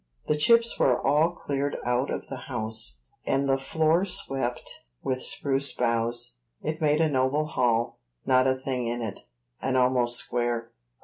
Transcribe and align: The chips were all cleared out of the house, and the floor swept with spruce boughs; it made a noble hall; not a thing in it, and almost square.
The 0.25 0.35
chips 0.35 0.79
were 0.79 0.99
all 0.99 1.29
cleared 1.35 1.77
out 1.85 2.09
of 2.09 2.25
the 2.25 2.45
house, 2.49 3.01
and 3.23 3.47
the 3.47 3.59
floor 3.59 4.03
swept 4.03 4.83
with 5.03 5.21
spruce 5.21 5.73
boughs; 5.73 6.37
it 6.63 6.81
made 6.81 7.01
a 7.01 7.07
noble 7.07 7.45
hall; 7.45 7.99
not 8.25 8.47
a 8.47 8.55
thing 8.57 8.87
in 8.87 9.03
it, 9.03 9.19
and 9.61 9.77
almost 9.77 10.17
square. 10.17 10.71